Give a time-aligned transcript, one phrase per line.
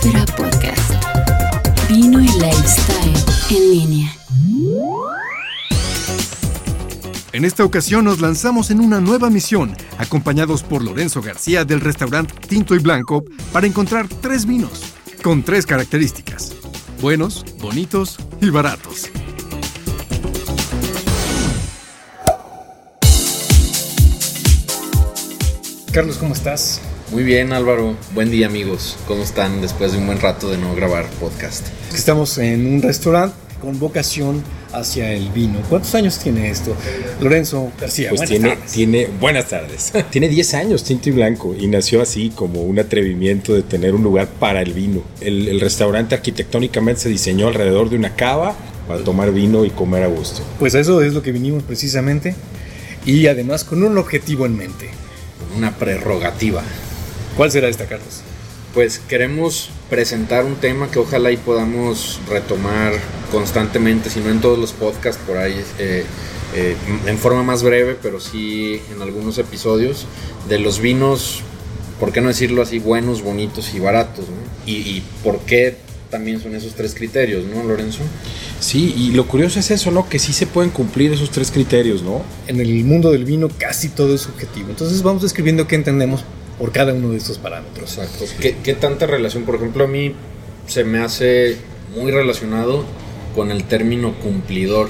[0.00, 0.94] Podcast.
[1.86, 3.14] Vino y lifestyle
[3.50, 4.16] en línea.
[7.32, 12.34] En esta ocasión nos lanzamos en una nueva misión, acompañados por Lorenzo García del restaurante
[12.48, 16.54] Tinto y Blanco, para encontrar tres vinos, con tres características.
[17.02, 19.10] Buenos, bonitos y baratos.
[25.92, 26.80] Carlos, ¿cómo estás?
[27.12, 30.74] Muy bien Álvaro, buen día amigos, ¿cómo están después de un buen rato de no
[30.74, 31.66] grabar podcast?
[31.94, 35.60] Estamos en un restaurante con vocación hacia el vino.
[35.68, 36.74] ¿Cuántos años tiene esto?
[37.20, 38.08] Lorenzo García.
[38.08, 39.92] Pues tiene, tiene, buenas tardes.
[40.10, 44.02] tiene 10 años, tinto y blanco, y nació así como un atrevimiento de tener un
[44.02, 45.02] lugar para el vino.
[45.20, 48.56] El, el restaurante arquitectónicamente se diseñó alrededor de una cava
[48.88, 50.40] para tomar vino y comer a gusto.
[50.58, 52.34] Pues eso es lo que vinimos precisamente,
[53.04, 54.88] y además con un objetivo en mente.
[55.54, 56.62] Una prerrogativa.
[57.36, 58.20] ¿Cuál será esta, Carlos?
[58.74, 62.92] Pues queremos presentar un tema que ojalá y podamos retomar
[63.30, 66.04] constantemente, si no en todos los podcasts por ahí, eh,
[66.54, 70.06] eh, en forma más breve, pero sí en algunos episodios,
[70.48, 71.40] de los vinos,
[71.98, 72.78] ¿por qué no decirlo así?
[72.78, 74.70] Buenos, bonitos y baratos, ¿no?
[74.70, 75.76] y, y por qué
[76.10, 78.00] también son esos tres criterios, ¿no, Lorenzo?
[78.60, 80.06] Sí, y lo curioso es eso, ¿no?
[80.10, 82.22] Que sí se pueden cumplir esos tres criterios, ¿no?
[82.46, 84.68] En el mundo del vino casi todo es subjetivo.
[84.68, 86.22] Entonces vamos describiendo qué entendemos
[86.58, 87.98] por cada uno de estos parámetros.
[87.98, 88.24] Exacto.
[88.40, 89.44] ¿Qué, ¿Qué, tanta relación?
[89.44, 90.14] Por ejemplo, a mí
[90.66, 91.56] se me hace
[91.96, 92.84] muy relacionado
[93.34, 94.88] con el término cumplidor.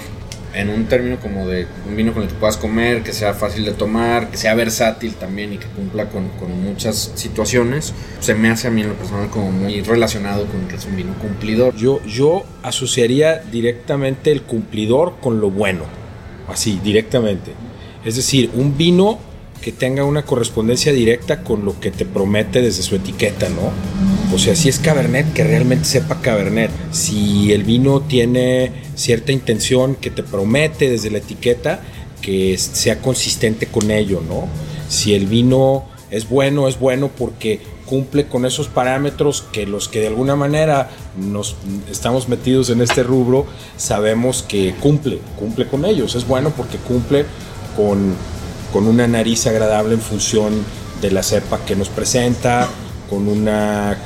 [0.54, 3.64] En un término como de un vino con el que puedas comer, que sea fácil
[3.64, 8.50] de tomar, que sea versátil también y que cumpla con, con muchas situaciones, se me
[8.50, 11.74] hace a mí en lo personal como muy relacionado con que es un vino cumplidor.
[11.74, 15.84] Yo, yo asociaría directamente el cumplidor con lo bueno,
[16.48, 17.52] así, directamente.
[18.04, 19.20] Es decir, un vino
[19.62, 23.70] que tenga una correspondencia directa con lo que te promete desde su etiqueta, ¿no?
[24.34, 26.70] O sea, si es Cabernet, que realmente sepa Cabernet.
[26.90, 31.80] Si el vino tiene cierta intención que te promete desde la etiqueta,
[32.20, 34.48] que sea consistente con ello, ¿no?
[34.88, 40.00] Si el vino es bueno, es bueno porque cumple con esos parámetros que los que
[40.00, 41.56] de alguna manera nos
[41.90, 46.14] estamos metidos en este rubro sabemos que cumple, cumple con ellos.
[46.14, 47.26] Es bueno porque cumple
[47.76, 48.14] con
[48.72, 50.64] con una nariz agradable en función
[51.00, 52.68] de la cepa que nos presenta,
[53.10, 53.48] con un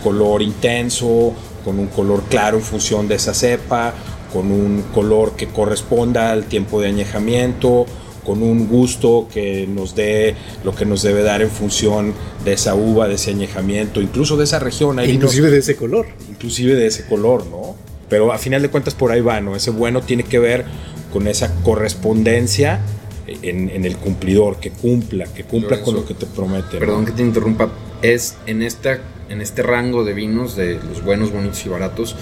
[0.03, 1.33] color intenso,
[1.65, 3.95] con un color claro en función de esa cepa,
[4.33, 7.87] con un color que corresponda al tiempo de añejamiento,
[8.25, 10.35] con un gusto que nos dé
[10.65, 12.13] lo que nos debe dar en función
[12.45, 14.99] de esa uva, de ese añejamiento, incluso de esa región.
[14.99, 16.07] Hay inclusive vinos, de ese color.
[16.29, 17.77] Inclusive de ese color, ¿no?
[18.09, 19.55] Pero a final de cuentas por ahí va, ¿no?
[19.55, 20.65] Ese bueno tiene que ver
[21.13, 22.81] con esa correspondencia
[23.27, 26.79] en, en, el cumplidor, que cumpla, que cumpla con lo que te promete.
[26.79, 27.07] Perdón ¿no?
[27.07, 27.69] que te interrumpa,
[28.03, 28.99] es en, esta,
[29.29, 32.17] en este rango de vinos, de los buenos, bonitos y baratos,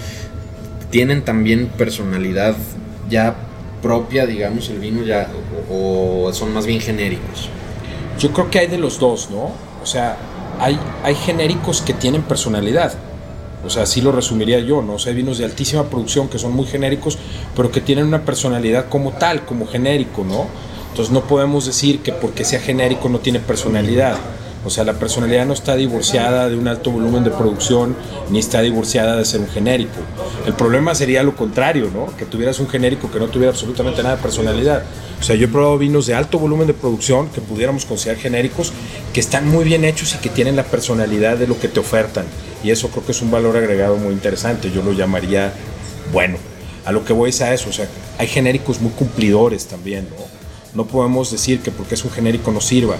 [0.90, 2.56] tienen también personalidad
[3.10, 3.36] ya
[3.82, 5.28] propia, digamos, el vino ya,
[5.70, 7.50] o, o son más bien genéricos.
[8.18, 9.50] Yo creo que hay de los dos, ¿no?
[9.82, 10.16] O sea,
[10.58, 12.94] hay, hay genéricos que tienen personalidad.
[13.66, 14.94] O sea, así lo resumiría yo, ¿no?
[14.94, 17.18] O sea, hay vinos de altísima producción que son muy genéricos,
[17.56, 20.46] pero que tienen una personalidad como tal, como genérico, ¿no?
[20.94, 24.16] Entonces no podemos decir que porque sea genérico no tiene personalidad.
[24.64, 27.96] O sea, la personalidad no está divorciada de un alto volumen de producción
[28.30, 29.98] ni está divorciada de ser un genérico.
[30.46, 32.16] El problema sería lo contrario, ¿no?
[32.16, 34.84] Que tuvieras un genérico que no tuviera absolutamente nada de personalidad.
[35.18, 38.72] O sea, yo he probado vinos de alto volumen de producción que pudiéramos considerar genéricos,
[39.12, 42.24] que están muy bien hechos y que tienen la personalidad de lo que te ofertan.
[42.62, 44.70] Y eso creo que es un valor agregado muy interesante.
[44.70, 45.52] Yo lo llamaría
[46.12, 46.36] bueno.
[46.84, 47.68] A lo que voy es a eso.
[47.68, 50.33] O sea, hay genéricos muy cumplidores también, ¿no?
[50.74, 52.96] No podemos decir que porque es un genérico no sirva.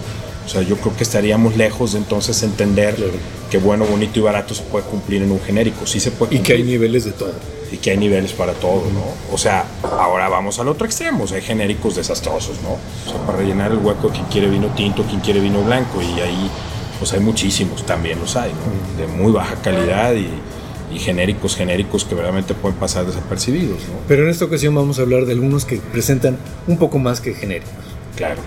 [0.46, 3.12] O sea, yo creo que estaríamos lejos de entonces entender claro.
[3.50, 5.86] que bueno, bonito y barato se puede cumplir en un genérico.
[5.86, 6.40] Sí se puede cumplir.
[6.40, 7.32] Y que hay niveles de todo.
[7.72, 9.34] Y que hay niveles para todo, ¿no?
[9.34, 11.24] O sea, ahora vamos al otro extremo.
[11.24, 12.74] O sea, hay genéricos desastrosos, ¿no?
[12.74, 16.00] O sea, para rellenar el hueco quien quiere vino tinto, quien quiere vino blanco.
[16.02, 16.50] Y ahí,
[16.98, 19.00] pues hay muchísimos, también los hay, ¿no?
[19.00, 20.28] De muy baja calidad y,
[20.94, 23.80] y genéricos, genéricos que verdaderamente pueden pasar desapercibidos.
[23.88, 23.94] ¿no?
[24.08, 27.34] Pero en esta ocasión vamos a hablar de algunos que presentan un poco más que
[27.34, 27.72] genéricos.
[28.16, 28.40] Claro,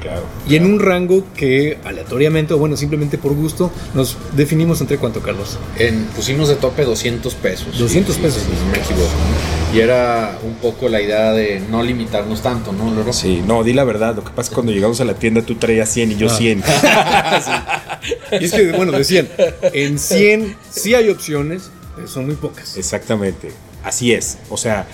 [0.00, 0.22] claro.
[0.46, 0.64] Y claro.
[0.64, 5.58] en un rango que aleatoriamente o bueno, simplemente por gusto, nos definimos entre cuánto, Carlos.
[5.78, 7.78] En, pusimos de tope 200 pesos.
[7.78, 8.42] 200 pesos.
[8.42, 9.10] No me equivoco.
[9.74, 13.12] Y era un poco la idea de no limitarnos tanto, ¿no, Loro?
[13.12, 14.16] Sí, no, di la verdad.
[14.16, 16.28] Lo que pasa es que cuando llegamos a la tienda tú traías 100 y yo
[16.28, 16.62] 100.
[16.66, 17.40] Ah.
[18.00, 18.36] sí.
[18.40, 19.28] Y es que, bueno, decían,
[19.72, 21.70] en 100 sí hay opciones,
[22.06, 22.76] son muy pocas.
[22.76, 23.52] Exactamente,
[23.84, 24.38] así es.
[24.50, 24.86] O sea,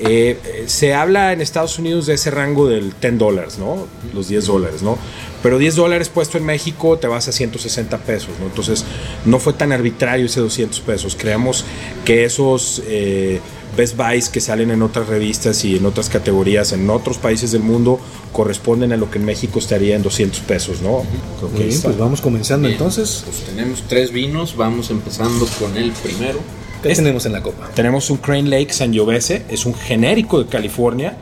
[0.00, 3.88] Eh, eh, se habla en Estados Unidos de ese rango del 10 dólares, ¿no?
[4.14, 4.96] Los 10 dólares, ¿no?
[5.42, 8.46] Pero 10 dólares puesto en México te vas a 160 pesos, ¿no?
[8.46, 8.84] Entonces
[9.24, 11.16] no fue tan arbitrario ese 200 pesos.
[11.18, 11.64] Creemos
[12.04, 13.40] que esos eh,
[13.78, 17.62] Best Buys que salen en otras revistas y en otras categorías en otros países del
[17.62, 18.00] mundo
[18.32, 21.04] corresponden a lo que en México estaría en 200 pesos, ¿no?
[21.38, 23.22] Creo que bien, pues vamos comenzando Bien, entonces.
[23.24, 26.40] Pues tenemos tres vinos, vamos empezando con el primero.
[26.82, 27.70] ¿Qué tenemos en la copa?
[27.74, 31.16] Tenemos un Crane Lake Sangiovese, es un genérico de California.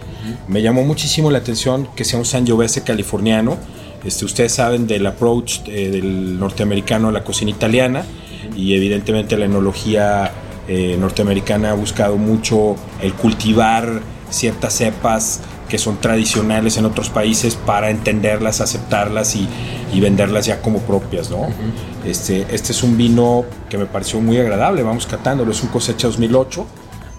[0.49, 3.59] Me llamó muchísimo la atención que sea un Sangiovese californiano.
[4.03, 8.05] Este, ustedes saben del approach eh, del norteamericano a la cocina italiana
[8.57, 10.33] y evidentemente la enología
[10.69, 17.57] eh, norteamericana ha buscado mucho el cultivar ciertas cepas que son tradicionales en otros países
[17.57, 19.49] para entenderlas, aceptarlas y,
[19.93, 21.49] y venderlas ya como propias, ¿no?
[22.05, 26.07] este, este es un vino que me pareció muy agradable, vamos catándolo, es un cosecha
[26.07, 26.67] 2008,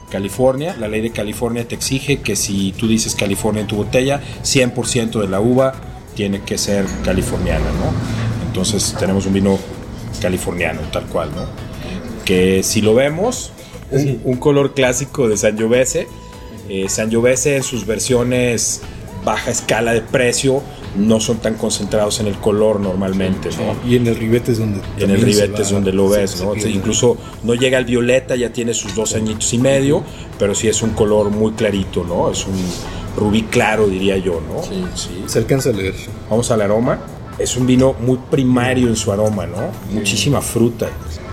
[0.10, 4.22] California, la ley de California te exige que si tú dices California en tu botella,
[4.44, 5.74] 100% de la uva
[6.16, 8.48] tiene que ser californiana, ¿no?
[8.48, 9.60] Entonces tenemos un vino
[10.22, 11.67] californiano, tal cual, ¿no?
[12.28, 13.52] Que si lo vemos,
[13.92, 16.08] un, un color clásico de Sangiovese,
[16.70, 18.82] eh, Sangiovese en sus versiones
[19.24, 20.62] baja escala de precio
[20.98, 23.90] no son tan concentrados en el color normalmente, ¿no?
[23.90, 24.80] Y en el ribete es donde.
[24.98, 26.54] En el se ribete es donde lo se- ves, se ¿no?
[26.54, 26.72] pierde.
[26.72, 30.04] Incluso no llega al violeta, ya tiene sus dos añitos y medio,
[30.40, 32.32] pero sí es un color muy clarito, ¿no?
[32.32, 32.56] Es un
[33.16, 34.64] rubí claro, diría yo, ¿no?
[34.64, 34.84] Sí.
[35.28, 35.94] Se alcanza a leer.
[36.30, 37.00] Vamos al aroma.
[37.40, 39.72] Es un vino muy primario en su aroma, ¿no?
[39.94, 40.88] Muchísima fruta.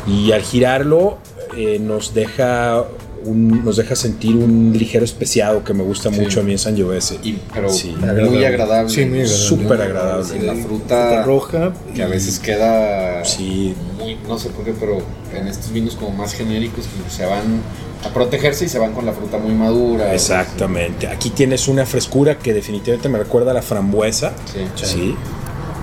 [0.06, 1.18] Y al girarlo
[1.56, 2.84] eh, nos deja
[3.24, 7.18] un- nos deja sentir un ligero especiado que me gusta mucho a mí en Sangiovese.
[7.22, 7.94] Y, pero Sí.
[7.98, 8.90] muy agradable.
[8.90, 9.26] Sí, muy agradable.
[9.28, 10.24] Súper agradable.
[10.26, 11.72] Sí, la Fruta fruta roja.
[11.94, 14.98] que a veces queda Sí, muy, no sé por qué, pero
[15.34, 17.62] en estos vinos como más genéricos que se van
[18.04, 20.12] a protegerse y se van con la fruta muy madura.
[20.12, 21.06] exactamente.
[21.08, 24.32] Aquí tienes una frescura que definitivamente me recuerda a la frambuesa.
[24.52, 24.84] Sí.
[24.84, 25.14] Sí.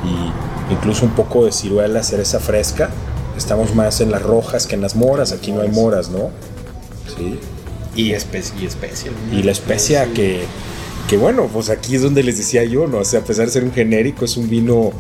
[0.03, 2.91] Y incluso un poco de ciruela, cereza fresca.
[3.41, 5.31] Estamos más en las rojas que en las moras.
[5.31, 6.29] Aquí no hay moras, ¿no?
[7.17, 7.39] Sí.
[7.95, 9.11] Y, espe y especia.
[9.11, 9.37] ¿no?
[9.37, 10.11] Y la especia Sí.
[10.13, 10.43] que,
[11.09, 12.99] que, bueno, pues aquí es donde les decía yo, ¿no?
[12.99, 14.91] O sea, a pesar de ser un genérico, es un vino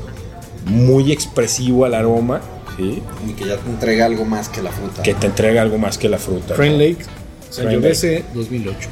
[0.65, 2.41] muy expresivo al aroma,
[2.77, 3.01] ¿sí?
[3.27, 5.03] Y que ya te entrega algo más que la fruta.
[5.03, 6.55] Que te entrega algo más que la fruta.
[6.55, 6.77] Crane ¿no?
[6.79, 7.05] Lake,
[7.51, 8.89] Sangiovese 2008.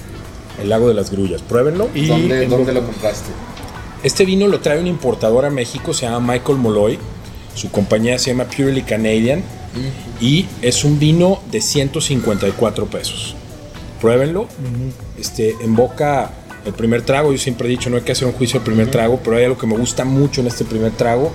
[0.61, 1.41] El lago de las grullas.
[1.41, 1.89] Pruébenlo.
[1.95, 3.29] Y ¿Dónde, dónde lo compraste?
[4.03, 6.99] Este vino lo trae un importador a México, se llama Michael Molloy.
[7.59, 9.43] Su compañía se llama Purely Canadian.
[10.21, 13.35] Y es un vino de 154 pesos.
[13.99, 14.47] Pruébenlo.
[15.19, 16.31] este, en boca
[16.65, 17.33] el primer trago.
[17.33, 19.43] Yo siempre he dicho, no hay que hacer un juicio al primer trago, pero hay
[19.43, 21.33] algo que me gusta mucho en este primer trago,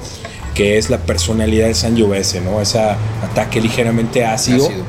[0.55, 2.59] que es la personalidad de Sangiovese, ¿no?
[2.63, 4.67] Ese ataque ligeramente ácido.
[4.67, 4.85] Ácido.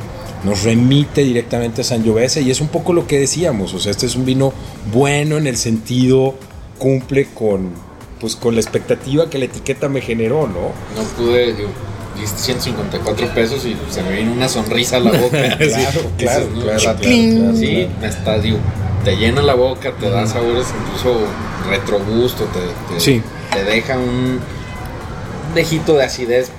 [0.46, 4.06] Nos remite directamente a Sangiovese y es un poco lo que decíamos, o sea, este
[4.06, 4.54] es un vino
[4.94, 6.36] bueno en el sentido,
[6.78, 7.72] cumple con,
[8.20, 10.72] pues, con la expectativa que la etiqueta me generó, ¿no?
[10.96, 11.70] No pude, digo,
[12.16, 15.38] dijiste 154 pesos y se me vino una sonrisa a la boca.
[15.58, 16.62] Claro, claro, ¿no?
[16.62, 17.88] claro, claro, claro, Sí,
[18.42, 18.58] digo,
[19.04, 21.20] te llena la boca, te da sabores incluso
[21.70, 23.22] retrogusto, te, te, Sí.
[23.52, 24.40] te deja un,
[25.50, 26.50] un dejito de acidez.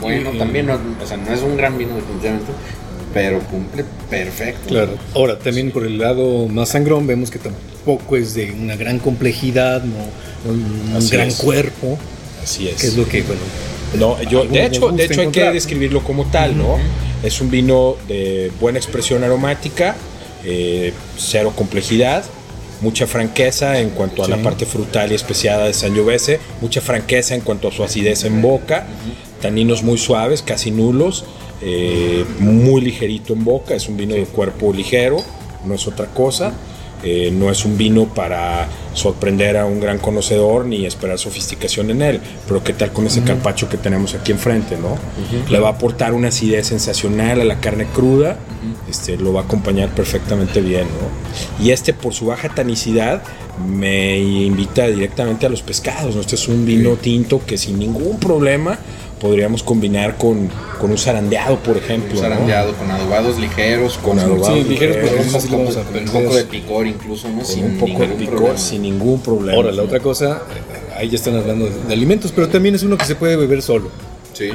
[0.00, 2.50] Bueno, Y- también, no, o sea, no es un gran vino definitivamente,
[3.14, 4.68] pero cumple perfecto.
[4.68, 4.98] Claro.
[5.14, 9.82] Ahora, también por el lado más sangrón, vemos que tampoco es de una gran complejidad,
[9.84, 9.94] no
[10.50, 11.36] un Así gran es.
[11.36, 11.96] cuerpo,
[12.42, 12.80] Así es.
[12.80, 13.40] que es lo que, bueno,
[13.98, 16.76] No, yo, de hecho, de hecho hay que describirlo como tal, ¿no?
[17.22, 19.94] Es un vino de buena expresión aromática,
[20.44, 22.24] eh, cero complejidad,
[22.82, 27.40] mucha franqueza en cuanto a la parte frutal y especiada de Sangiovese, mucha franqueza en
[27.40, 28.86] cuanto a su acidez en boca,
[29.40, 31.24] taninos muy suaves, casi nulos,
[31.64, 35.16] eh, muy ligerito en boca, es un vino de cuerpo ligero,
[35.64, 36.52] no es otra cosa.
[37.06, 42.00] Eh, no es un vino para sorprender a un gran conocedor ni esperar sofisticación en
[42.00, 44.96] él, pero qué tal con ese carpacho que tenemos aquí enfrente, ¿no?
[45.50, 48.38] Le va a aportar una acidez sensacional a la carne cruda,
[48.88, 51.62] este, lo va a acompañar perfectamente bien, ¿no?
[51.62, 53.22] Y este por su baja tanicidad
[53.68, 56.22] me invita directamente a los pescados, ¿no?
[56.22, 58.78] Este es un vino tinto que sin ningún problema
[59.20, 60.48] podríamos combinar con,
[60.80, 62.10] con un zarandeado, por ejemplo.
[62.10, 62.22] Un ¿no?
[62.22, 65.80] zarandeado con adobados ligeros, Con adobados Sí, ligeros, ligeros, porque un, poco, lo vamos a
[65.80, 66.12] un perder.
[66.12, 67.42] poco de picor incluso, ¿no?
[67.42, 68.58] con un poco de ningún picor, problema.
[68.58, 69.56] sin ningún problema.
[69.56, 70.42] Ahora, la otra cosa,
[70.96, 73.90] ahí ya están hablando de, alimentos, pero también es uno que se puede beber solo.
[74.32, 74.50] Sí.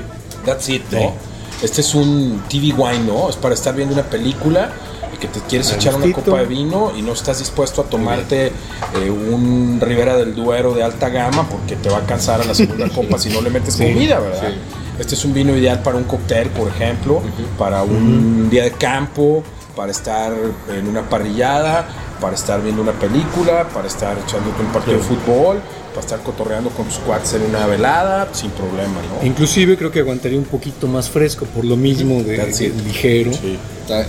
[0.45, 1.13] That's it, ¿no?
[1.61, 3.29] Este es un TV wine, ¿no?
[3.29, 4.71] Es para estar viendo una película
[5.19, 9.09] que te quieres echar una copa de vino y no estás dispuesto a tomarte eh,
[9.09, 12.89] un Rivera del Duero de alta gama porque te va a cansar a la segunda
[12.95, 14.49] copa si no le metes Sí, comida, ¿verdad?
[14.49, 14.55] sí.
[14.99, 17.21] Este es un vino ideal para un cóctel, por ejemplo,
[17.57, 20.33] para un día de campo, para estar
[20.75, 21.87] en una parrillada,
[22.19, 25.61] para estar viendo una película, para estar echándote un partido de fútbol,
[25.93, 29.25] para estar cotorreando con tus cuates en una velada, sin problema, ¿no?
[29.25, 33.31] Inclusive creo que aguantaría un poquito más fresco por lo mismo de, de ligero.
[33.31, 33.57] Sí.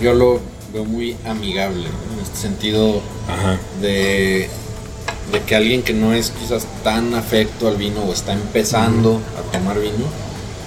[0.02, 0.40] Yo lo
[0.72, 2.14] veo muy amigable, ¿no?
[2.18, 3.58] en este sentido Ajá.
[3.80, 4.48] de,
[5.32, 9.52] de que alguien que no es quizás tan afecto al vino o está empezando a
[9.56, 10.06] tomar vino,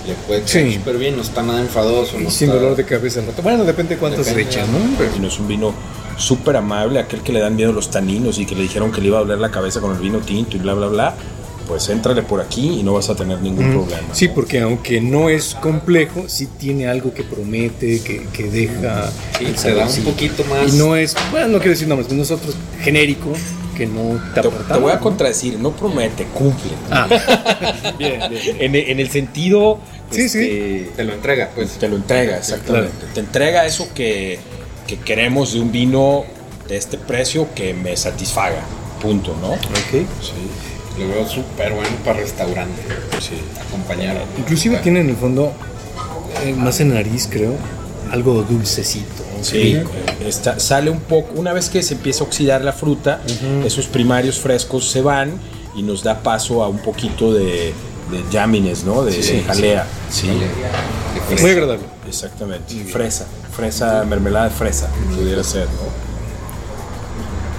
[0.07, 0.73] le puede caer Sí.
[0.75, 2.19] súper bien, no está nada enfadoso.
[2.19, 3.41] Y no sin está- dolor de cabeza al rato.
[3.41, 5.19] Bueno, depende cuánto se Depende, echa, ¿no?
[5.21, 5.73] no es un vino
[6.17, 9.07] súper amable, aquel que le dan miedo los taninos y que le dijeron que le
[9.07, 11.15] iba a doler la cabeza con el vino tinto y bla, bla, bla.
[11.67, 14.07] Pues éntrale por aquí y no vas a tener ningún problema.
[14.13, 14.33] Sí, ¿no?
[14.33, 19.09] porque aunque no es complejo, sí tiene algo que promete, que, que deja.
[19.37, 20.73] Sí, te da un poquito más.
[20.73, 23.33] Y no es, bueno, no quiero decir nombres, pero nosotros genérico,
[23.77, 26.71] que no te Te, aporta te voy a contradecir, no promete, cumple.
[26.91, 27.07] Ah,
[27.97, 28.57] bien, bien.
[28.59, 29.79] En, en el sentido.
[30.11, 31.71] Sí, este, Te lo entrega, pues.
[31.71, 33.07] Te lo entrega, exactamente.
[33.13, 34.37] Te entrega eso que,
[34.85, 36.23] que queremos de un vino
[36.67, 38.63] de este precio que me satisfaga.
[39.01, 39.53] Punto, ¿no?
[39.53, 40.07] Ok.
[40.21, 40.33] Sí,
[40.99, 42.81] Lo veo súper bueno para restaurante.
[43.19, 43.35] sí.
[43.67, 44.17] Acompañar.
[44.37, 45.51] Inclusive tiene en el fondo,
[46.45, 47.53] eh, más en nariz, creo,
[48.11, 49.23] algo dulcecito.
[49.41, 49.77] Sí,
[50.25, 53.21] está- sale un poco, una vez que se empieza a oxidar la fruta,
[53.65, 55.33] esos primarios frescos se van
[55.75, 57.73] y nos da paso a un poquito de,
[58.11, 59.03] de jámines, ¿no?
[59.03, 59.85] De, Sí, de jalea.
[60.09, 60.29] Sí,
[61.41, 61.83] Muy agradable.
[62.07, 62.73] exactamente.
[62.85, 66.12] Fresa, fresa, mermelada de fresa, pudiera ser, ¿no?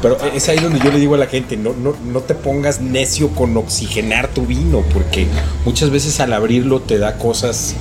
[0.04, 2.82] Pero es ahí donde yo le digo a la gente, no, no, no te pongas
[2.82, 5.26] necio con oxigenar tu vino, porque
[5.64, 7.74] muchas veces al abrirlo te da cosas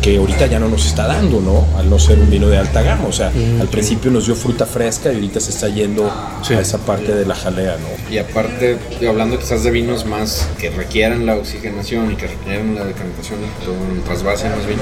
[0.00, 1.66] que ahorita ya no nos está dando, ¿no?
[1.76, 3.06] Al no ser un vino de alta gama.
[3.08, 6.08] O sea, al principio nos dio fruta fresca y ahorita se está yendo
[6.42, 6.54] Sí.
[6.54, 8.14] a esa parte de la jalea, ¿no?
[8.14, 12.84] Y aparte, hablando quizás de vinos más que requieran la oxigenación y que requieran la
[12.84, 14.78] decantación o trasvase más bien,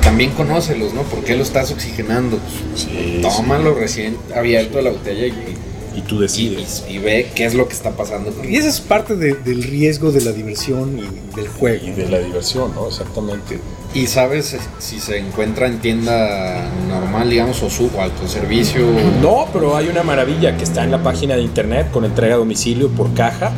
[0.00, 1.02] también conócelos, ¿no?
[1.02, 2.38] ¿Por qué lo estás oxigenando?
[2.38, 5.55] Pues, Sí, tómalo recién abierto de la botella y,
[5.96, 6.84] Y tú decides.
[6.88, 8.32] y- y ve qué es lo que está pasando.
[8.46, 11.86] Y esa es parte de- del riesgo de la diversión y del juego.
[11.86, 12.86] Y de la diversión, ¿no?
[12.88, 13.58] Exactamente.
[13.94, 18.82] ¿Y sabes si se encuentra en tienda normal, digamos, o su autoservicio?
[19.22, 22.38] No, pero hay una maravilla que está en la página de internet con entrega a
[22.38, 23.52] domicilio por caja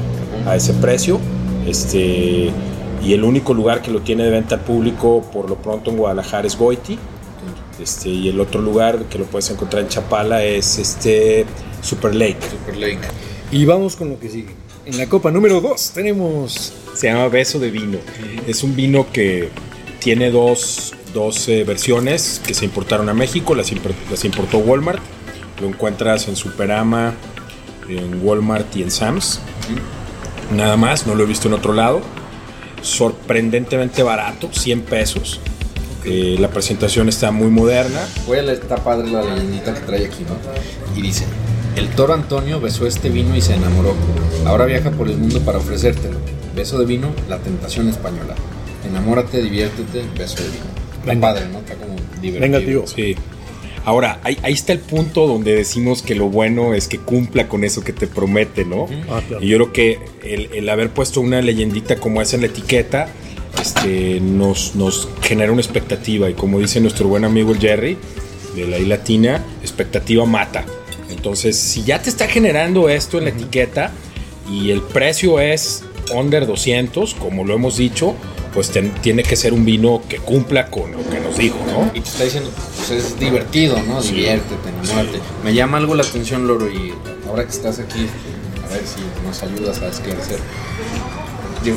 [0.47, 1.19] a ese precio.
[1.67, 2.51] Este,
[3.05, 5.97] y el único lugar que lo tiene de venta al público por lo pronto en
[5.97, 6.99] Guadalajara es Goiti.
[7.83, 11.47] Este, y el otro lugar que lo puedes encontrar en Chapala es este
[11.83, 12.37] Super Lake.
[12.51, 12.99] Super Lake.
[13.51, 14.55] Y vamos con lo que sigue.
[14.87, 17.99] En la copa número 2 tenemos Se llama Beso de Vino.
[18.47, 19.51] Es un vino que
[20.01, 25.01] tiene dos, dos, eh, versiones que se importaron a México, las, impor- las importó Walmart.
[25.61, 27.15] Lo encuentras en Superama,
[27.89, 29.41] en Walmart y en Sam's.
[30.55, 32.01] Nada más, no lo he visto en otro lado.
[32.83, 35.41] Sorprendentemente barato, 100 pesos.
[36.05, 38.01] Eh, la presentación está muy moderna.
[38.27, 40.99] Voy a leer, está padre la leyendita que trae aquí, ¿no?
[40.99, 41.25] Y dice,
[41.79, 43.95] el toro Antonio besó este vino y se enamoró.
[44.45, 46.17] Ahora viaja por el mundo para ofrecértelo.
[46.55, 48.35] Beso de vino, la tentación española.
[48.89, 50.65] Enamórate, diviértete, beso de vino.
[50.99, 51.21] Está Venga.
[51.29, 51.59] padre, ¿no?
[51.59, 52.41] Está como divertido.
[52.41, 52.87] Venga, tío.
[52.87, 53.15] Sí.
[53.85, 57.65] Ahora, ahí, ahí está el punto donde decimos que lo bueno es que cumpla con
[57.65, 58.87] eso que te promete, ¿no?
[59.09, 59.43] Ah, claro.
[59.43, 63.09] Y yo creo que el, el haber puesto una leyendita como esa en la etiqueta
[63.61, 66.29] este, nos, nos genera una expectativa.
[66.29, 67.97] Y como dice nuestro buen amigo el Jerry,
[68.55, 70.65] de la I Latina, expectativa mata.
[71.19, 73.91] Entonces, si ya te está generando esto en la etiqueta
[74.49, 75.83] y el precio es
[76.15, 78.15] under 200, como lo hemos dicho,
[78.55, 81.91] pues ten- tiene que ser un vino que cumpla con lo que nos dijo, ¿no?
[81.93, 84.01] Y te está diciendo, pues es divertido, ¿no?
[84.01, 84.13] Sí.
[84.15, 85.19] Diviértete, enamórate.
[85.45, 86.95] Me llama algo la atención, Loro, y
[87.29, 88.07] ahora que estás aquí,
[88.65, 90.39] a ver si nos ayudas a esclarecer.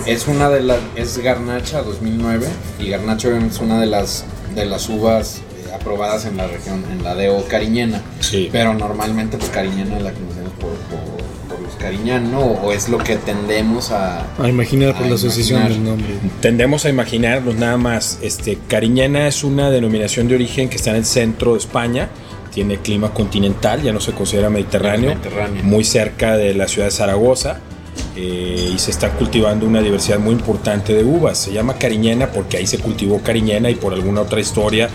[0.06, 2.48] Es una de las, es Garnacha 2009,
[2.80, 4.24] y Garnacha es una de las,
[4.56, 5.42] de las uvas
[5.74, 8.02] aprobadas en la región, en la DO cariñena.
[8.20, 8.50] Sí.
[8.52, 11.00] Pero normalmente, pues cariñena la conocemos por, por,
[11.50, 12.40] por los cariñanos, ¿no?
[12.40, 14.26] O es lo que tendemos a...
[14.38, 15.84] A imaginar por A la asociación imaginar.
[15.84, 16.30] del nombre.
[16.42, 18.20] Tendemos a imaginarnos nada más.
[18.22, 22.10] Este, Cariñena es una denominación de origen que está en el centro de España.
[22.54, 25.12] Tiene clima continental, ya no se considera mediterráneo.
[25.12, 25.64] Mediterráneo.
[25.64, 27.60] Muy cerca de la ciudad de Zaragoza.
[28.16, 31.38] eh, y se está cultivando una diversidad muy importante de uvas.
[31.38, 34.90] Se llama Cariñena porque ahí se cultivó Cariñena y por alguna otra historia,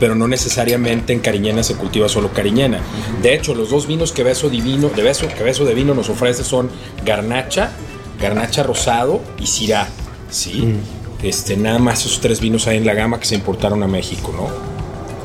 [0.00, 2.80] pero no necesariamente en Cariñena se cultiva solo Cariñena.
[3.22, 6.08] De hecho, los dos vinos que Beso Divino, de Beso, que Beso de Vino nos
[6.08, 6.70] ofrece son
[7.04, 7.70] Garnacha,
[8.18, 9.88] Garnacha Rosado y Syrah.
[10.30, 10.74] ¿sí?
[11.22, 14.32] Este, nada más esos tres vinos hay en la gama que se importaron a México,
[14.34, 14.48] ¿no?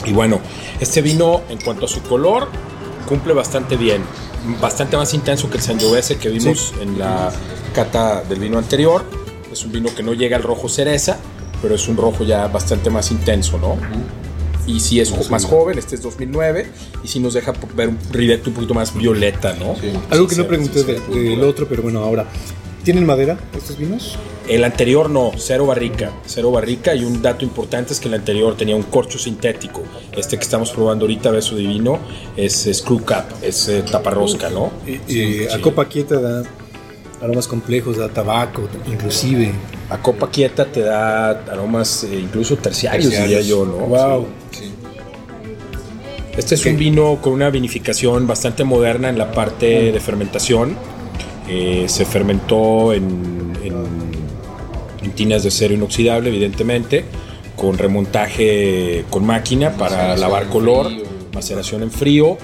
[0.10, 0.41] Y bueno,
[0.79, 2.50] este vino en cuanto a su color
[3.08, 4.03] cumple bastante bien,
[4.62, 7.32] bastante más intenso que el Sangiovese que vimos en la
[7.74, 9.05] cata del vino anterior.
[9.51, 11.17] Es un vino que no llega al rojo cereza,
[11.62, 13.77] pero es un rojo ya bastante más intenso, ¿no?
[14.67, 16.65] Y si es más joven, este es 2009.
[17.03, 19.75] Y si nos deja ver un ribete un poquito más violeta, ¿no?
[19.75, 19.91] Sí.
[20.10, 22.25] Algo Sí, que no pregunté sí, de- del otro, pero bueno, ahora.
[22.84, 24.15] ¿Tienen madera estos vinos?
[24.48, 28.55] El anterior no, cero barrica, cero barrica y un dato importante es que el anterior
[28.55, 29.81] tenía un corcho sintético.
[30.15, 31.98] Este que estamos probando ahorita, Beso Divino,
[32.38, 34.72] es, es screw cap, es eh, taparrosca, ¿no?
[34.86, 36.43] Y, y a copa quieta da
[37.22, 39.51] aromas complejos, da tabaco, inclusive.
[39.89, 43.39] A copa quieta te da aromas eh, incluso terciarios, Terciarios.
[43.45, 43.77] diría yo, ¿no?
[43.88, 44.22] Wow.
[44.22, 44.27] Sí.
[46.38, 50.75] Este es un vino con una vinificación bastante moderna en la parte de fermentación.
[51.47, 54.15] Eh, se fermentó en, en-
[55.03, 57.05] en tinas de acero inoxidable, evidentemente,
[57.55, 60.88] con remontaje con máquina para lavar color,
[61.33, 62.38] maceración en frío.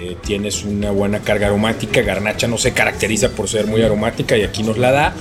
[0.00, 2.00] Eh, tienes una buena carga aromática.
[2.02, 5.14] Garnacha no se caracteriza por ser muy aromática y aquí nos la da.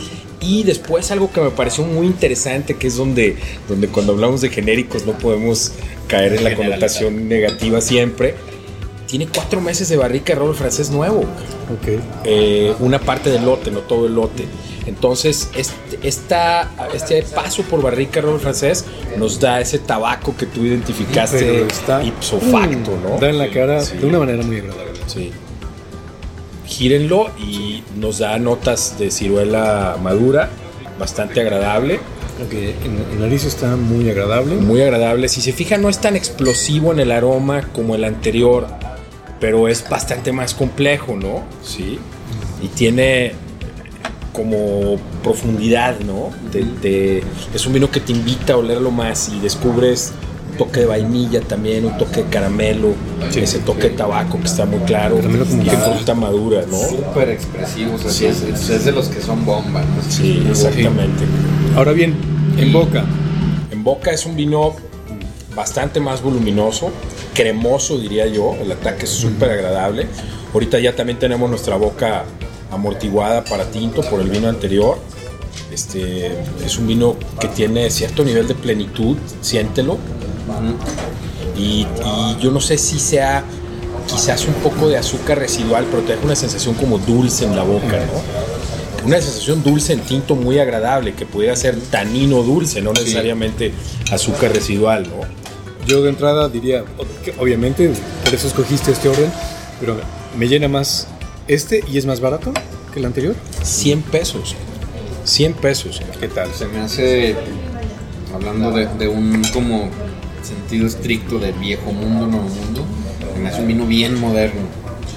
[0.44, 3.38] Y después algo que me pareció muy interesante, que es donde,
[3.70, 5.72] donde cuando hablamos de genéricos no podemos
[6.08, 8.36] caer en la connotación negativa siempre.
[9.08, 11.20] Tiene cuatro meses de barrica de roble francés nuevo.
[11.20, 12.00] Ok.
[12.26, 14.46] Eh, una parte del lote, no todo el lote.
[14.86, 18.84] Entonces, este, esta, este paso por barrica de roble francés
[19.18, 21.66] nos da ese tabaco que tú identificaste
[22.04, 23.18] ipso facto, Mm, ¿no?
[23.20, 23.98] Da en la cara Sí.
[23.98, 24.92] de una manera muy agradable.
[25.08, 25.32] Sí.
[26.78, 30.50] Gírenlo y nos da notas de ciruela madura,
[31.00, 32.00] bastante agradable.
[32.44, 34.56] Ok, en, en nariz está muy agradable.
[34.56, 35.30] Muy agradable.
[35.30, 38.66] Si se fijan, no es tan explosivo en el aroma como el anterior,
[39.40, 41.44] pero es bastante más complejo, ¿no?
[41.64, 42.00] Sí.
[42.62, 43.34] Y tiene
[44.34, 46.32] como profundidad, ¿no?
[46.52, 50.12] Te- te- es un vino que te invita a olerlo más y descubres
[50.58, 52.94] toque de vainilla también, un toque de caramelo,
[53.30, 56.64] Sí, ese toque de tabaco que está muy claro Caramelo como y que- fruta madura,
[56.70, 56.78] ¿no?
[56.78, 58.26] Súper expresivos, así Sí.
[58.26, 59.82] es, es- es de los que son bomba.
[59.82, 59.88] ¿no?
[60.12, 61.24] Sí, exactamente.
[61.76, 62.16] Ahora bien,
[62.58, 63.04] en boca.
[63.72, 64.76] En boca es un vino
[65.56, 66.92] bastante más voluminoso,
[67.34, 70.08] cremoso diría yo, el ataque es súper agradable.
[70.54, 72.24] Ahorita ya también tenemos nuestra boca
[72.72, 74.98] amortiguada para tinto por el vino anterior.
[75.72, 76.32] Este
[76.66, 79.98] es un vino que tiene cierto nivel de plenitud, siéntelo.
[81.58, 83.44] Y, y yo no sé si sea
[84.08, 87.64] quizás un poco de azúcar residual, pero te deja una sensación como dulce en la
[87.64, 89.08] boca, ¿no?
[89.08, 93.74] Una sensación dulce en tinto muy agradable, que pudiera ser tanino dulce, no necesariamente
[94.12, 95.22] azúcar residual, ¿no?
[95.86, 96.86] Yo de entrada diría,
[97.40, 97.92] obviamente,
[98.24, 99.30] por eso escogiste este orden,
[99.80, 99.98] pero
[100.38, 101.08] me llena más
[101.48, 102.54] este y es más barato
[102.94, 103.36] que el anterior.
[103.62, 104.56] 100 pesos.
[105.26, 106.02] 100 pesos.
[106.22, 106.54] ¿Qué tal?
[106.54, 107.36] Se me hace,
[108.34, 109.90] hablando de, de un como
[110.44, 112.84] sentido estricto de viejo mundo, nuevo mundo,
[113.42, 114.62] me hace un vino bien moderno.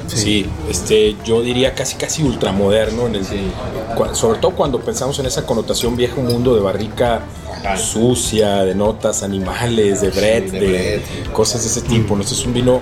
[0.07, 3.25] Sí, este, yo diría casi casi ultramoderno, en el,
[4.13, 7.23] sobre todo cuando pensamos en esa connotación viejo mundo de barrica
[7.65, 7.77] Ajá.
[7.77, 11.33] sucia, de notas animales, de bret, de de, bret.
[11.33, 12.15] cosas de ese tipo.
[12.15, 12.23] ¿no?
[12.23, 12.81] Este es un vino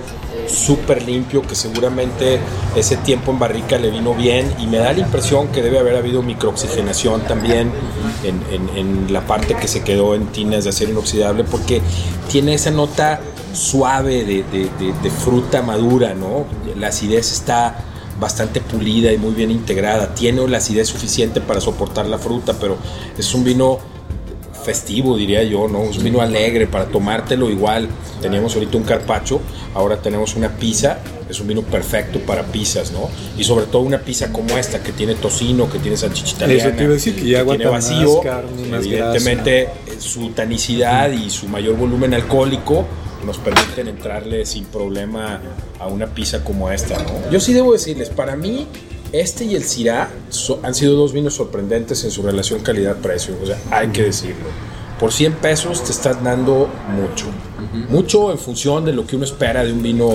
[0.49, 2.39] súper limpio que seguramente
[2.77, 5.97] ese tiempo en barrica le vino bien y me da la impresión que debe haber
[5.97, 7.71] habido microoxigenación también
[8.25, 11.81] en, la parte que se quedó en tinas de acero inoxidable porque
[12.29, 13.21] tiene esa nota
[13.53, 14.45] suave de-
[15.03, 16.45] de fruta madura, ¿no?
[16.79, 17.77] La acidez está
[18.19, 20.15] bastante pulida y muy bien integrada.
[20.15, 22.77] Tiene la acidez suficiente para soportar la fruta, pero
[23.19, 23.79] es un vino
[24.65, 25.85] festivo, diría yo, ¿no?
[25.85, 27.89] Es un vino alegre para tomártelo igual.
[28.21, 29.41] Teníamos ahorita un carpacho,
[29.75, 30.99] ahora tenemos una pizza.
[31.29, 33.09] Es un vino perfecto para pizzas, ¿no?
[33.39, 36.69] Y sobre todo una pizza como esta, que tiene tocino, que tiene salchicha italiana.
[36.69, 38.21] Eso te iba a decir, que ya tiene aguanta más vacío.
[38.21, 42.85] carne, más Evidentemente, eh, su tanicidad y su mayor volumen alcohólico
[43.25, 45.41] nos permiten entrarle sin problema
[45.81, 47.31] a una pizza como esta, ¿no?
[47.31, 48.67] Yo sí debo decirles, para mí,
[49.21, 53.47] este y el Syrah so- han sido dos vinos sorprendentes en su relación calidad-precio, o
[53.47, 54.47] sea, hay que decirlo.
[54.99, 57.27] Por 100 pesos te estás dando mucho.
[57.89, 60.09] Mucho en función de lo que uno espera de un vino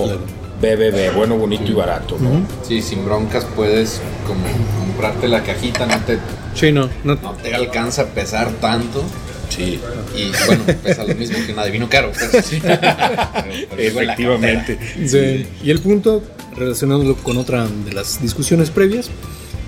[0.60, 2.46] BBB, bueno, bonito y barato, ¿no?
[2.66, 4.42] Sí, sin broncas puedes como
[4.78, 6.18] comprarte la cajita, no te,
[6.54, 7.14] Sí, no, no.
[7.16, 9.02] no te alcanza a pesar tanto.
[9.48, 9.80] Sí,
[10.16, 12.12] Y bueno, pesa lo mismo que un adivino caro.
[12.12, 12.30] pues.
[12.60, 14.78] Pero- pero efectivamente.
[15.06, 15.46] Sí.
[15.62, 16.22] Y el punto,
[16.60, 19.10] relacionándolo con otra de las discusiones previas,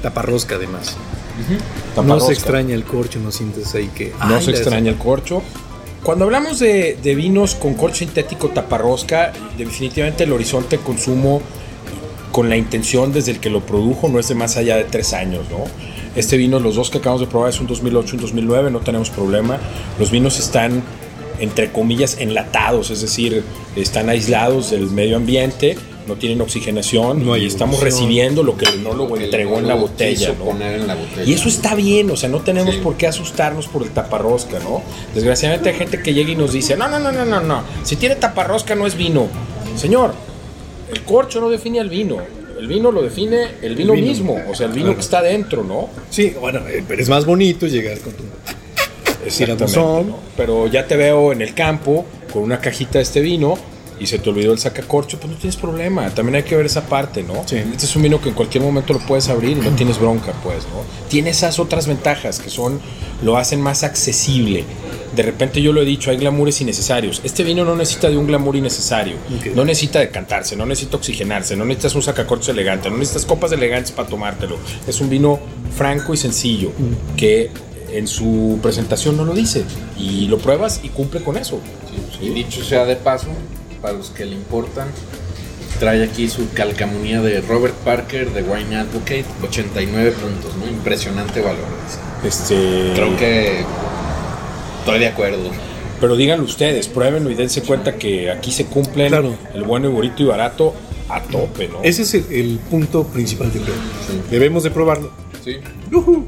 [0.03, 0.97] taparrosca además.
[1.49, 2.27] No Taparrosca.
[2.27, 4.13] se extraña el corcho, no sientes ahí que...
[4.29, 5.43] No ay, se extraña el corcho.
[6.03, 11.41] Cuando hablamos de, de vinos con corcho sintético taparrosca, definitivamente el horizonte de consumo
[12.33, 15.13] con la intención desde el que lo produjo no es de más allá de tres
[15.13, 15.65] años, ¿no?
[16.17, 18.81] Este vino, los dos que acabamos de probar, es un 2008 y un 2009, no
[18.81, 19.59] tenemos problema.
[19.99, 20.83] Los vinos están,
[21.39, 23.45] entre comillas, enlatados, es decir,
[23.77, 28.65] están aislados del medio ambiente, no tienen oxigenación No hay y estamos recibiendo lo que
[28.67, 30.45] el enólogo El entregó en la botella, ¿no?
[30.45, 31.25] poner en la botella.
[31.25, 32.81] Y eso está bien, o sea, no tenemos Sí.
[32.83, 34.83] por qué asustarnos por el taparrosca, ¿no?
[35.15, 37.97] Desgraciadamente hay gente que llega y nos dice, no, no, no, no, no, no, si
[37.97, 39.29] tiene taparrosca no es vino.
[39.77, 40.15] Señor,
[40.93, 42.19] el corcho no define al vino,
[42.59, 44.07] el vino lo define el vino, vino.
[44.07, 44.97] mismo, o sea, el vino Claro.
[44.99, 45.89] que está dentro, ¿no?
[46.11, 48.23] Sí, bueno, eh, pero es más bonito llegar con tu
[49.25, 49.77] Exactamente.
[49.79, 50.19] ¿no?
[50.37, 53.57] Pero ya te veo en el campo con una cajita de este vino
[54.03, 56.11] y se te olvidó el sacacorcho, pues no tienes problema.
[56.11, 57.45] También hay que ver esa parte, ¿no?
[57.47, 57.57] Sí.
[57.57, 60.33] Este es un vino que en cualquier momento lo puedes abrir y no tienes bronca,
[60.43, 60.83] pues, ¿no?
[61.09, 62.81] Tiene esas otras ventajas que son,
[63.23, 64.65] lo hacen más accesible.
[65.15, 67.21] De repente yo lo he dicho, hay glamoures innecesarios.
[67.23, 69.17] Este vino no necesita de un glamour innecesario.
[69.39, 69.55] Ok.
[69.55, 73.93] No necesita decantarse, no necesita oxigenarse, no necesitas un sacacorchos elegante, no necesitas copas elegantes
[73.93, 74.57] para tomártelo.
[74.87, 75.39] Es un vino
[75.77, 76.73] franco y sencillo
[77.17, 77.51] que
[77.93, 79.65] en su presentación no lo dice.
[79.99, 81.61] Y lo pruebas y cumple con eso.
[82.21, 83.29] Y dicho sea de paso,
[83.83, 84.89] para los que le importan,
[85.79, 90.69] trae aquí su calcamonía de Robert Parker de Wine Advocate, 89 puntos, ¿no?
[90.69, 91.65] Impresionante valor.
[92.25, 93.65] Este, Creo que
[94.79, 95.51] estoy de acuerdo.
[96.01, 99.35] Pero díganlo ustedes, pruébenlo y dense cuenta que aquí se cumplen Claro.
[99.55, 100.75] el bueno y bonito y barato
[101.09, 101.79] a tope, ¿no?
[101.83, 103.75] Ese es el, el punto principal del creo.
[104.31, 105.11] Debemos de probarlo.
[105.45, 105.59] Sí.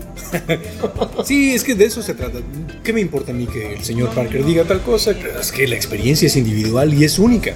[1.24, 2.38] Sí, es que de eso se trata.
[2.82, 5.12] ¿Qué me importa a mí que el señor Parker diga tal cosa?
[5.40, 7.54] Es que la experiencia es individual y es única.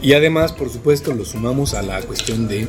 [0.00, 2.66] Y además, por supuesto, lo sumamos a la cuestión de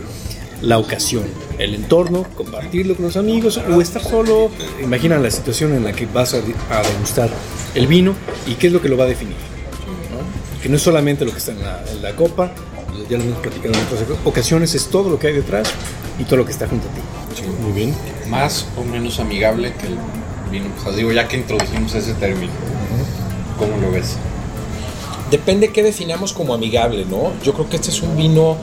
[0.62, 1.24] la ocasión,
[1.60, 4.50] el entorno, compartirlo con los amigos o estar solo.
[4.82, 7.30] Imagina la situación en la que vas a, a degustar
[7.76, 8.16] el vino
[8.48, 9.36] y qué es lo que lo va a definir.
[9.36, 10.62] ¿no?
[10.62, 12.54] Que no es solamente lo que está en la, en la copa,
[13.10, 15.70] ya lo hemos platicado en otras ocasiones, es todo lo que hay detrás
[16.20, 17.02] y todo lo que está junto a ti.
[17.62, 17.94] Muy bien.
[18.30, 19.96] Más o menos amigable que el
[20.52, 20.66] vino.
[20.80, 22.52] O sea, digo, ya que introducimos ese término,
[23.58, 24.16] ¿cómo lo ves?
[25.32, 27.32] Depende qué definamos como amigable, ¿no?
[27.44, 28.58] Yo creo que este es un vino,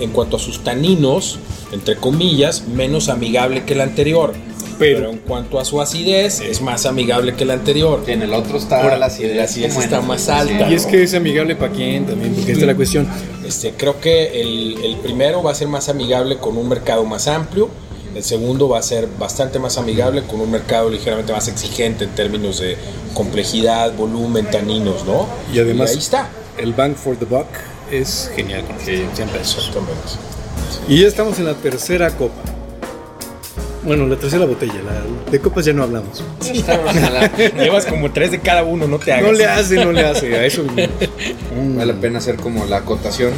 [0.00, 1.38] en cuanto a sus taninos,
[1.72, 4.34] entre comillas, menos amigable que el anterior.
[4.78, 8.02] Pero- Pero, en cuanto a su acidez, es más amigable que el anterior.
[8.08, 10.70] En el otro está Ahora, la acidez, la acidez como en está más alta.
[10.70, 13.08] Y es que es amigable para quién también, porque esta es la cuestión.
[13.46, 17.26] Este, creo que el, el primero va a ser más amigable con un mercado más
[17.26, 17.70] amplio.
[18.16, 22.10] El segundo va a ser bastante más amigable con un mercado ligeramente más exigente en
[22.14, 22.78] términos de
[23.12, 25.26] complejidad, volumen, taninos, ¿no?
[25.52, 26.30] Y además, ahí está.
[26.56, 27.46] el bang for the buck
[27.92, 28.64] es genial.
[28.64, 29.04] con Sí.
[29.14, 29.68] 100 pesos.
[29.68, 30.00] Exactamente.
[30.88, 32.40] Y ya estamos en la tercera copa.
[33.84, 34.80] Bueno, la tercera botella.
[34.82, 36.24] la- de copas ya no hablamos.
[37.58, 39.26] Llevas como tres de cada uno, no te hagas.
[39.26, 40.34] No le hace, no le hace.
[40.34, 40.64] A eso.
[41.76, 43.32] Vale la pena hacer como la acotación.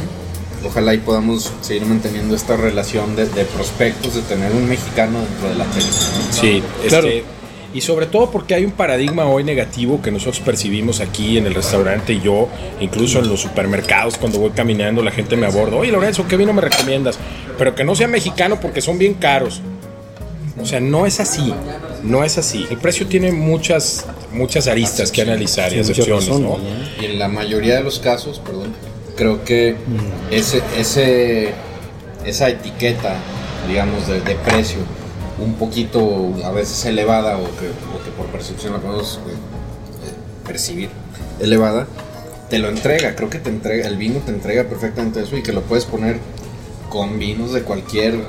[0.65, 5.49] Ojalá y podamos seguir manteniendo esta relación de, de prospectos, de tener un mexicano dentro
[5.49, 5.97] de la película.
[6.31, 7.07] Sí, Claro.
[7.07, 7.23] este,
[7.73, 11.53] y sobre todo porque hay un paradigma hoy negativo que nosotros percibimos aquí en el
[11.53, 15.91] restaurante y yo, incluso en los supermercados, cuando voy caminando, la gente me aborda, oye
[15.91, 17.19] Lorenzo, ¿qué vino me recomiendas?
[17.57, 19.61] Pero que no sea mexicano porque son bien caros.
[20.59, 21.53] O sea, no es así,
[22.03, 22.65] no es así.
[22.69, 26.27] El precio tiene muchas, muchas aristas que analizar y excepciones.
[26.27, 26.57] ¿no?
[26.99, 28.73] Y en la mayoría de los casos, perdón,
[29.19, 29.75] creo que
[30.31, 31.49] ese, ese,
[32.25, 33.17] esa etiqueta,
[33.67, 34.79] digamos, de, de precio,
[35.43, 40.47] un poquito a veces elevada o que, o que por percepción la podemos eh, eh,
[40.47, 40.89] percibir
[41.41, 41.85] elevada,
[42.49, 43.13] te lo entrega.
[43.15, 46.17] Creo que te entrega, el vino te entrega perfectamente eso y que lo puedes poner
[46.89, 48.19] con vinos de cualquier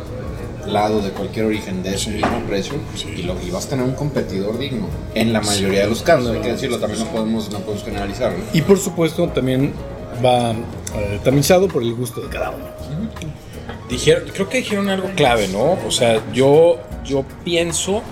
[0.67, 2.75] lado, de cualquier origen, de ese mismo precio
[3.17, 4.89] y, lo, y vas a tener un competidor digno.
[5.15, 8.33] En la mayoría de los casos, hay que decirlo, también no podemos, no podemos generalizar.
[8.33, 8.45] ¿no?
[8.53, 9.73] Y por supuesto, también
[10.25, 10.53] va
[10.95, 12.65] eh, tamizado por el gusto de cada uno.
[13.89, 15.79] Dijeron, creo que dijeron algo clave, ¿no?
[15.87, 18.03] O sea, yo, yo pienso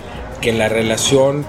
[0.41, 1.45] que la relación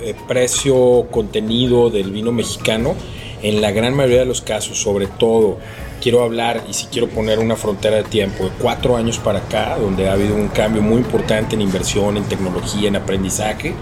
[0.00, 2.94] eh, precio-contenido del vino mexicano,
[3.42, 5.58] en la gran mayoría de los casos, sobre todo,
[6.00, 9.76] quiero hablar y si quiero poner una frontera de tiempo, de cuatro años para acá,
[9.78, 13.74] donde ha habido un cambio muy importante en inversión, en tecnología, en aprendizaje,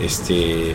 [0.00, 0.74] este,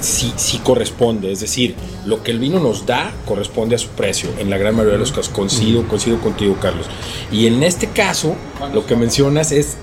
[0.00, 1.32] sí, sí corresponde.
[1.32, 4.28] Es decir, lo que el vino nos da corresponde a su precio.
[4.38, 6.86] En la gran mayoría de los casos, coincido, coincido contigo, Carlos.
[7.32, 8.34] Y en este caso,
[8.72, 9.76] lo que mencionas es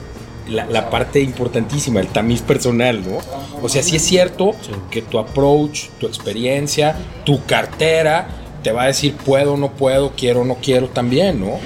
[0.47, 3.17] la, la parte importantísima, el tamiz personal, ¿no?
[3.62, 4.52] O sea, sí es cierto
[4.91, 8.28] que tu approach, tu experiencia, tu cartera,
[8.62, 11.60] te va a decir puedo, no puedo, quiero, no quiero también, ¿no?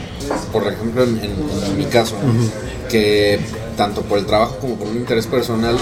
[0.51, 2.15] por ejemplo, en, en- en mi caso,
[2.89, 3.39] que
[3.77, 5.77] tanto por el trabajo como por un interés personal,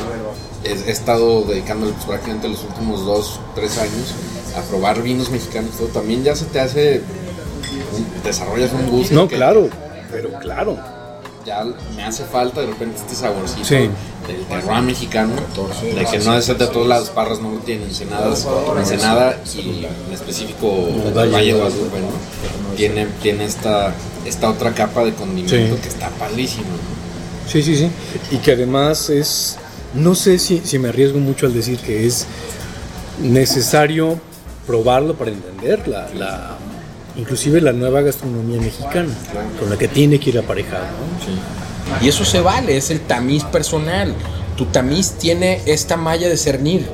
[0.65, 4.13] he, he estado dedicándole pues, prácticamente los últimos dos, tres años
[4.58, 5.71] a probar vinos mexicanos.
[5.78, 5.88] Todo.
[5.88, 7.01] También ya se te hace,
[8.23, 9.13] desarrollas un gusto.
[9.13, 9.69] No, que- claro,
[10.12, 10.78] pero claro.
[11.45, 11.63] ya
[11.95, 13.75] me hace falta de repente este saborcito Sí.
[14.28, 17.84] del terroir mexicano, 14, de que no es de todos lados, Parras no lo tiene,
[17.86, 18.47] Ensenadas,
[18.78, 22.75] Ensenada y en específico Valle Valle, de Guadalupe, ¿no?
[22.75, 23.93] Tiene, tiene esta,
[24.25, 25.82] esta otra capa de condimento Sí.
[25.82, 27.49] que está padrísimo, ¿no?
[27.51, 27.89] Sí, sí, sí.
[28.32, 29.58] Y que además es,
[29.95, 32.25] no sé si, si me arriesgo mucho al decir que es
[33.21, 34.19] necesario
[34.67, 36.58] probarlo para entender la, la-
[37.17, 39.13] inclusive la nueva gastronomía mexicana,
[39.60, 40.84] con la que tiene que ir aparejado.
[40.84, 42.05] ¿no?
[42.05, 44.13] Y eso se vale, es el tamiz personal.
[44.58, 46.86] Tu tamiz tiene esta malla de cernir.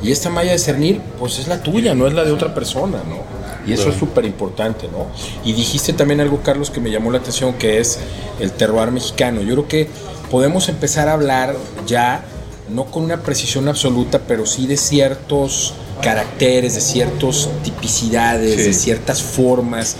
[0.00, 2.98] Y esta malla de cernir, pues es la tuya, no es la de otra persona,
[3.08, 3.18] ¿no?
[3.66, 5.08] Y eso es súper importante, ¿no?
[5.44, 7.98] Y dijiste también algo, Carlos, que me llamó la atención, que es
[8.40, 9.42] el terroir mexicano.
[9.42, 9.88] Yo creo que
[10.30, 11.54] podemos empezar a hablar
[11.86, 12.22] ya,
[12.70, 19.22] no con una precisión absoluta, pero sí de ciertos caracteres, de ciertas tipicidades, de ciertas
[19.22, 19.96] formas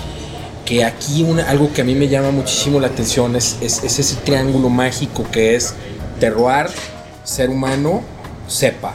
[0.64, 3.98] que aquí una- algo que a mí me llama muchísimo la atención es, es- es
[3.98, 5.74] ese triángulo mágico que es
[6.20, 6.66] terroir,
[7.24, 8.02] ser humano,
[8.48, 8.94] cepa.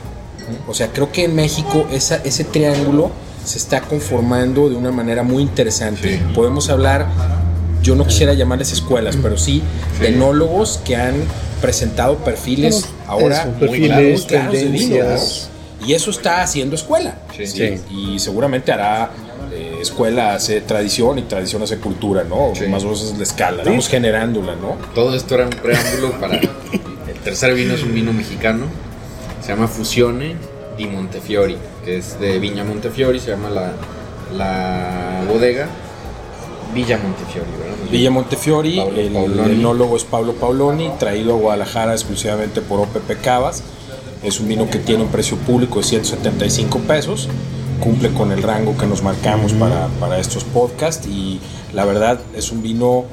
[0.67, 3.11] O sea, creo que en México esa, ese triángulo
[3.43, 6.21] se está conformando de una manera muy interesante.
[6.35, 7.07] Podemos hablar,
[7.81, 9.61] yo no quisiera llamarles escuelas, pero sí,
[9.99, 11.15] de enólogos que han
[11.61, 15.89] presentado perfiles ahora eso, muy perfiles, claros, muy.
[15.89, 17.17] Y eso está haciendo escuela.
[17.35, 17.45] Sí.
[17.45, 17.75] Sí.
[17.91, 19.11] Y seguramente hará
[19.51, 22.53] eh, escuela hace tradición y tradición hace cultura, ¿no?
[22.55, 22.67] Sí.
[22.67, 23.63] Más o menos es la escala.
[23.63, 24.77] Vamos generándola, ¿no?
[24.95, 28.65] Todo esto era un preámbulo para el tercer vino, es un vino mexicano,
[29.41, 30.35] se llama Fusione
[30.77, 33.73] di Montefiori, que es de Viña Montefiori, se llama la,
[34.35, 35.67] la bodega
[36.73, 37.91] Villa Montefiori, ¿verdad?
[37.91, 43.63] Villa Montefiori, el, enólogo es Pablo Pauloni, traído a Guadalajara exclusivamente por OPP Cavas.
[44.23, 47.29] Es un vino que tiene un precio público de 175 pesos,
[47.79, 51.39] cumple con el rango que nos marcamos para, para estos podcasts y
[51.73, 53.05] la verdad es un vino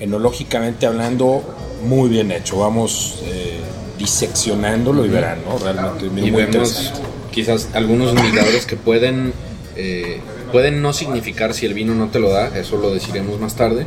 [0.00, 1.42] enológicamente hablando
[1.84, 2.58] muy bien hecho.
[2.58, 3.58] Vamos eh,
[3.98, 5.58] diseccionándolo y verán, ¿no?
[5.58, 7.08] Realmente vino y muy vemos interesante.
[7.30, 9.32] quizás algunos indicadores que pueden
[9.76, 10.20] eh,
[10.54, 13.86] pueden no significar si el vino no te lo da, eso lo deciremos más tarde,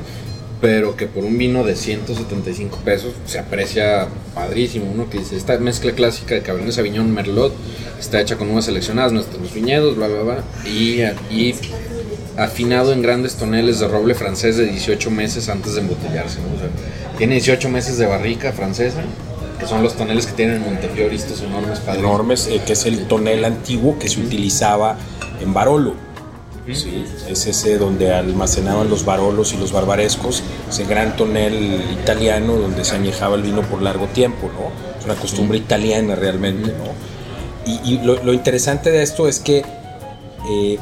[0.59, 4.91] pero que por un vino de 175 pesos se aprecia padrísimo.
[4.93, 7.53] Uno que dice, esta mezcla clásica de Cabernet Sauvignon Merlot
[7.97, 11.03] está hecha con uvas seleccionadas, nuestros viñedos, bla, bla, bla, y,
[11.33, 11.55] y
[12.35, 16.39] afinado en grandes toneles de roble francés de 18 meses antes de embotellarse.
[16.41, 16.53] ¿no?
[16.53, 19.03] O sea, tiene 18 meses de barrica francesa,
[19.57, 22.03] que son los toneles que tienen en Montefiori, estos enormes padres.
[22.03, 24.97] enormes, eh, que es el tonel antiguo que se utilizaba
[25.39, 26.06] en Barolo.
[26.73, 32.83] Sí, es ese donde almacenaban los barolos y los barbarescos, ese gran tonel italiano donde
[32.83, 34.97] se añejaba el vino por largo tiempo, ¿no?
[34.99, 37.71] Es una costumbre italiana realmente, ¿no?
[37.71, 39.63] Y, y lo, lo interesante de esto es que
[40.49, 40.77] eh,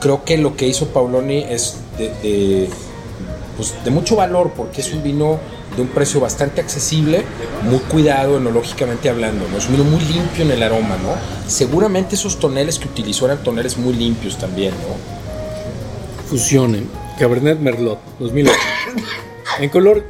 [0.00, 2.68] creo que lo que hizo Pauloni es de, de,
[3.56, 5.38] pues, de mucho valor porque es un vino
[5.76, 7.22] de un precio bastante accesible,
[7.68, 9.58] muy cuidado enológicamente hablando, ¿no?
[9.58, 11.14] Es un vino muy limpio en el aroma, ¿no?
[11.48, 14.96] Seguramente esos toneles que utilizó eran toneles muy limpios también, ¿no?
[16.28, 16.88] Fusionen.
[17.18, 18.52] Cabernet Merlot 2008.
[19.60, 20.04] en color,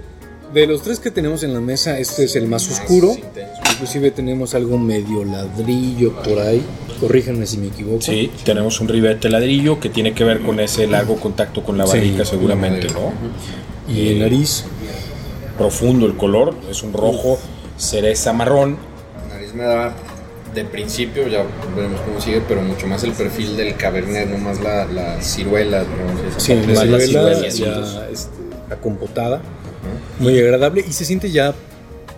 [0.53, 3.14] de los tres que tenemos en la mesa, este es el más oscuro.
[3.72, 6.62] Inclusive tenemos algo medio ladrillo por ahí.
[7.01, 8.03] Corríjanme si me equivoco.
[8.03, 11.87] Sí, tenemos un ribete ladrillo que tiene que ver con ese largo contacto con la
[11.87, 13.12] Sí, barrica seguramente, ¿no?
[13.92, 14.64] Y el nariz.
[15.59, 17.38] Profundo el color, es un rojo
[17.77, 18.77] cereza marrón,
[19.29, 19.95] nariz me da
[20.55, 24.61] de principio, ya veremos cómo sigue, pero mucho más el perfil del Cabernet, no más
[24.61, 25.83] la, la ciruela.
[25.83, 28.31] la ciruela ya este,
[28.71, 29.41] acompotada.
[30.19, 31.55] Muy agradable y se siente ya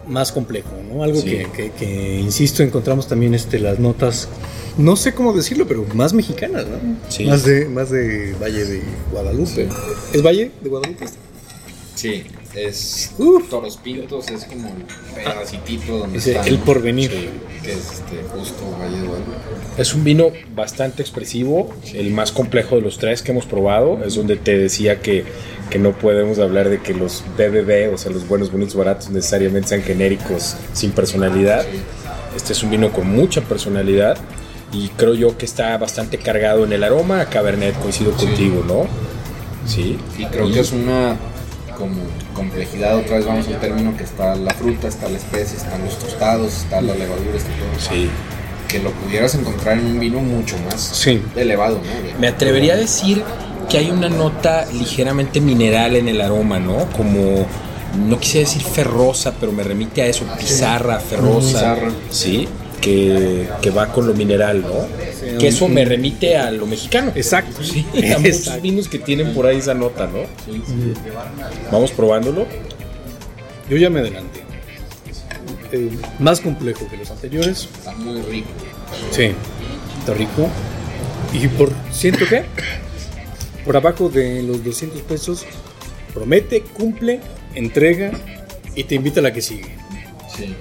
[0.06, 1.02] más complejo, ¿no?
[1.02, 1.30] Algo Sí.
[1.30, 4.28] que, que- que, insisto, encontramos también este, las notas,
[4.76, 6.76] no sé cómo decirlo, pero más mexicanas, ¿no?
[7.08, 7.24] Sí.
[7.24, 9.68] Más, de, más de Valle de Guadalupe.
[10.12, 11.06] ¿Es Valle de Guadalupe?
[11.94, 13.48] Sí, es Uf.
[13.48, 16.42] Toros Pintos, es como el pedacitito donde está.
[16.46, 17.10] el porvenir.
[17.62, 19.32] Que es este, justo Valle de Guadalupe.
[19.78, 24.04] Es un vino bastante expresivo, el más complejo de los tres que hemos probado.
[24.04, 25.24] Es donde te decía que,
[25.70, 29.68] que no podemos hablar de que los BBB, o sea, los buenos, bonitos, baratos, necesariamente
[29.68, 31.64] sean genéricos sin personalidad.
[32.36, 34.16] Este es un vino con mucha personalidad
[34.72, 37.20] y creo yo que está bastante cargado en el aroma.
[37.20, 38.86] A Cabernet, coincido contigo, ¿no?
[39.66, 39.96] Sí.
[40.18, 41.16] Y creo que es una
[41.84, 42.00] como
[42.34, 45.98] complejidad, otra vez vamos al término que está la fruta, está la especie, están los
[45.98, 47.94] tostados, está la levadura, está todo.
[47.94, 48.08] Sí.
[48.68, 51.22] Que lo pudieras encontrar en un vino mucho más Sí.
[51.36, 52.18] elevado, ¿no?
[52.18, 53.22] Me atrevería a decir
[53.68, 56.86] que hay una nota ligeramente mineral en el aroma, ¿no?
[56.96, 57.46] Como,
[58.06, 61.74] no quise decir ferrosa, pero me remite a eso, pizarra, ferrosa.
[61.74, 61.90] Pizarra.
[62.10, 62.48] Sí,
[62.84, 65.38] que, que va con lo mineral, ¿no?
[65.38, 67.12] Que eso me remite a lo mexicano.
[67.14, 67.64] Exacto.
[67.64, 70.20] Sí, a muchos vinos que tienen por ahí esa nota, ¿no?
[71.72, 72.46] Vamos probándolo.
[73.70, 74.40] Yo ya me adelanté.
[75.72, 77.68] Eh, más complejo que los anteriores.
[77.78, 78.48] Está muy rico.
[79.10, 79.30] Sí,
[80.00, 80.48] está rico.
[81.32, 82.44] Y por, ¿siento qué?
[83.64, 85.46] Por abajo de los 200 pesos,
[86.12, 87.20] promete, cumple,
[87.54, 88.12] entrega
[88.74, 89.74] y te invita a la que sigue.
[90.36, 90.54] Sí.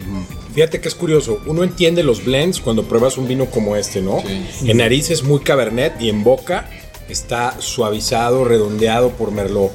[0.53, 4.21] Fíjate que es curioso, uno entiende los blends cuando pruebas un vino como este, ¿no?
[4.21, 4.69] Sí.
[4.69, 6.69] En nariz es muy cabernet y en boca
[7.09, 9.71] está suavizado, redondeado por merlot,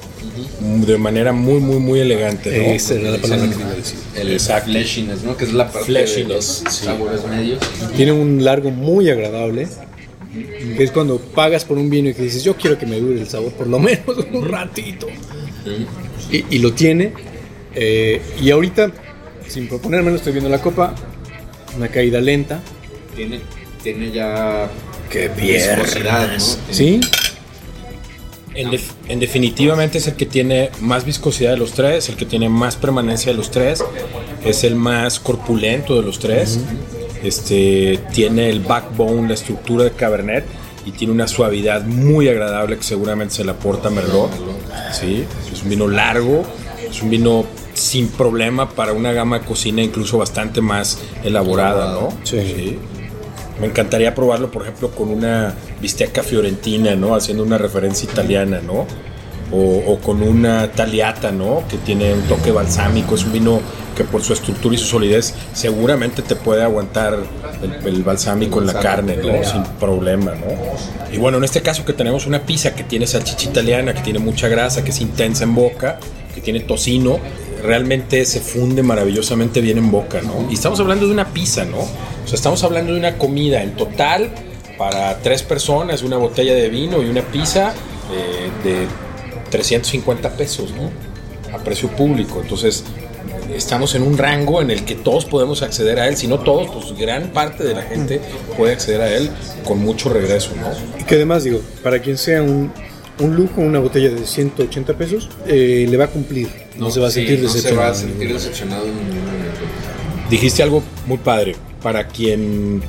[0.61, 2.65] de manera muy, muy, muy elegante, ¿no?
[2.65, 3.99] Esa era la palabra que iba a decir.
[4.15, 4.71] El Exacto.
[4.71, 5.37] fleshiness, ¿no?
[5.37, 6.85] Que es la parte Fleshiness, de los sí.
[6.85, 7.59] sabores medios.
[7.97, 9.69] Tiene un largo muy agradable.
[10.77, 13.21] Que es cuando pagas por un vino y que dices, yo quiero que me dure
[13.21, 15.09] el sabor por lo menos un ratito.
[16.31, 17.13] Y, y lo tiene.
[17.75, 18.93] Eh, y ahorita,
[19.49, 20.95] sin proponérmelo, estoy viendo la copa.
[21.77, 22.61] Una caída lenta.
[23.15, 23.41] Tiene,
[23.83, 24.69] tiene ya
[25.11, 26.45] ¡Qué viscosidad, ¿no?
[26.71, 27.01] ¿Sí?
[28.55, 32.27] En, def- en definitivamente es el que tiene más viscosidad de los tres, el que
[32.27, 33.85] tiene más permanencia de los tres,
[34.45, 36.59] es el más corpulento de los tres.
[37.23, 40.45] Este tiene el backbone, la estructura de Cabernet
[40.87, 44.31] y tiene una suavidad muy agradable que seguramente se le aporta Merlot.
[44.93, 46.45] Sí, es un vino largo,
[46.91, 47.45] es un vino
[47.79, 52.09] sin problema para una gama de cocina incluso bastante más elaborada, ¿no?
[52.25, 52.79] Sí.
[53.61, 57.15] Me encantaría probarlo, por ejemplo, con una bisteca fiorentina, ¿no?
[57.15, 58.87] Haciendo una referencia italiana, ¿no?
[59.51, 61.65] O, o con una taliata, ¿no?
[61.69, 63.15] Que tiene un toque balsámico.
[63.15, 63.61] Es un vino
[63.97, 67.19] que por su estructura y su solidez seguramente te puede aguantar
[67.61, 69.43] el, el balsámico en la carne, ¿no?
[69.43, 71.13] Sin problema, ¿no?
[71.13, 74.21] Y bueno, en este caso que tenemos una pizza que tiene salchicha italiana, que tiene
[74.21, 75.99] mucha grasa, que es intensa en boca,
[76.33, 77.19] que tiene tocino,
[77.63, 80.49] realmente se funde maravillosamente bien en boca, ¿no?
[80.51, 81.79] Y estamos hablando de una pizza, ¿no?
[81.79, 84.31] O sea, estamos hablando de una comida en total
[84.77, 87.75] para tres personas, una botella de vino y una pizza
[88.13, 88.87] eh, de
[89.51, 90.91] 350 pesos, ¿no?
[91.55, 92.41] A precio público.
[92.41, 92.85] Entonces,
[93.55, 96.17] estamos en un rango en el que todos podemos acceder a él.
[96.17, 98.21] Si no todos, pues gran parte de la gente
[98.57, 99.31] puede acceder a él
[99.65, 101.01] con mucho regreso, ¿no?
[101.01, 102.73] Y que además, digo, para quien sea un,
[103.21, 106.49] un lujo, una botella de 180 pesos, eh, le va a cumplir.
[106.77, 107.89] No, se va a sí, sentir no se decepcionado.
[107.89, 109.61] va a sentir decepcionado en ningún momento.
[110.31, 111.57] Dijiste algo muy padre.
[111.83, 112.83] Para quien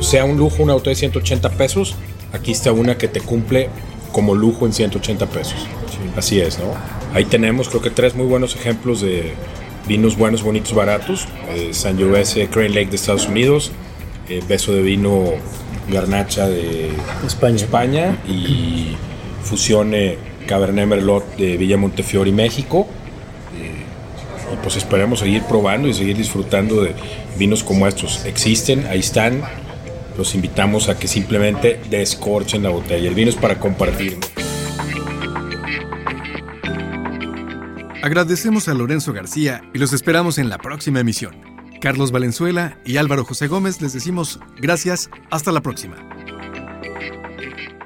[0.00, 1.94] sea un lujo una botella de 180 pesos,
[2.32, 3.68] aquí está una que te cumple
[4.12, 5.66] como lujo en 180 pesos.
[6.16, 6.74] Así es, ¿no?
[7.14, 9.32] Ahí tenemos creo que tres muy buenos ejemplos de
[9.86, 11.26] vinos buenos, bonitos, baratos.
[11.50, 13.72] Eh, Sangiovese Crane Lake de Estados Unidos,
[14.28, 15.32] eh, Beso de Vino
[15.88, 16.90] Garnacha de
[17.26, 17.56] España.
[17.56, 18.96] España y
[19.42, 22.88] Fusione Cabernet Merlot de Villa Montefiori, México.
[23.54, 26.94] Y pues esperemos seguir probando y seguir disfrutando de
[27.38, 28.24] vinos como estos.
[28.24, 29.42] Existen, ahí están.
[30.18, 33.08] Los invitamos a que simplemente descorchen la botella.
[33.08, 34.18] El vino es para compartir.
[38.02, 41.36] Agradecemos a Lorenzo García y los esperamos en la próxima emisión.
[41.80, 45.96] Carlos Valenzuela y Álvaro José Gómez les decimos gracias, hasta la próxima.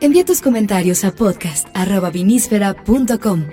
[0.04, 3.46] Envía tus comentarios a podcast.vinísfera.com.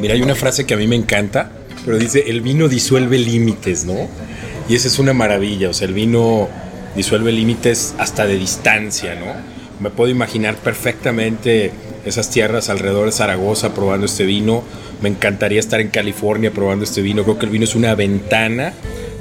[0.00, 1.52] Mira, hay una frase que a mí me encanta,
[1.84, 4.08] pero dice, el vino disuelve límites, ¿no?
[4.68, 6.48] Y esa es una maravilla, o sea, el vino
[6.96, 9.32] disuelve límites hasta de distancia, ¿no?
[9.78, 11.70] Me puedo imaginar perfectamente
[12.06, 14.62] esas tierras alrededor de Zaragoza probando este vino.
[15.02, 17.24] Me encantaría estar en California probando este vino.
[17.24, 18.72] Creo que el vino es una ventana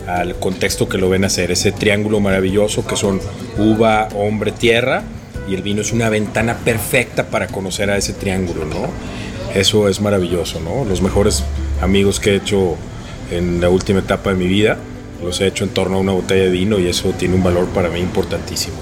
[0.08, 3.20] al contexto que lo ven hacer, ese triángulo maravilloso que son
[3.58, 5.04] uva, hombre, tierra,
[5.50, 8.90] y el vino es una ventana perfecta para conocer a ese triángulo, ¿no?
[9.54, 10.86] Eso es maravilloso, ¿no?
[10.86, 11.44] Los mejores
[11.82, 12.76] amigos que he hecho
[13.32, 14.78] en la última etapa de mi vida,
[15.24, 17.68] los he hecho en torno a una botella de vino y eso tiene un valor
[17.70, 18.76] para mí importantísimo,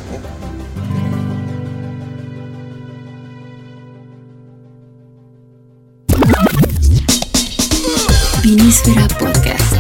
[8.84, 9.78] Podcast.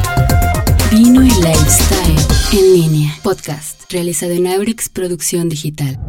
[0.90, 2.18] Vino y Lifestyle
[2.54, 3.14] en línea.
[3.22, 6.00] Podcast realizado en Aurix Producción Digital.